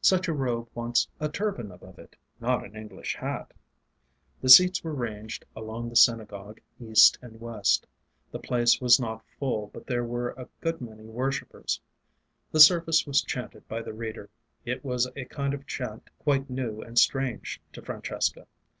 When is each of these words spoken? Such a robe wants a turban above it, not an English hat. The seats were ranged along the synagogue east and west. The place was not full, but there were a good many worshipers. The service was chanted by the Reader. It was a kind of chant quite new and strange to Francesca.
Such 0.00 0.28
a 0.28 0.32
robe 0.32 0.68
wants 0.76 1.08
a 1.18 1.28
turban 1.28 1.72
above 1.72 1.98
it, 1.98 2.14
not 2.38 2.64
an 2.64 2.76
English 2.76 3.16
hat. 3.16 3.52
The 4.40 4.48
seats 4.48 4.84
were 4.84 4.94
ranged 4.94 5.44
along 5.56 5.88
the 5.88 5.96
synagogue 5.96 6.60
east 6.78 7.18
and 7.20 7.40
west. 7.40 7.88
The 8.30 8.38
place 8.38 8.80
was 8.80 9.00
not 9.00 9.24
full, 9.40 9.72
but 9.74 9.88
there 9.88 10.04
were 10.04 10.34
a 10.38 10.48
good 10.60 10.80
many 10.80 11.02
worshipers. 11.08 11.80
The 12.52 12.60
service 12.60 13.08
was 13.08 13.22
chanted 13.22 13.66
by 13.66 13.82
the 13.82 13.92
Reader. 13.92 14.30
It 14.64 14.84
was 14.84 15.10
a 15.16 15.24
kind 15.24 15.52
of 15.52 15.66
chant 15.66 16.10
quite 16.16 16.48
new 16.48 16.80
and 16.80 16.96
strange 16.96 17.60
to 17.72 17.82
Francesca. 17.82 18.46